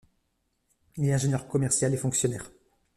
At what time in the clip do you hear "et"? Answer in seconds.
1.93-1.97